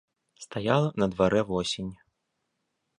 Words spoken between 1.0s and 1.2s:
на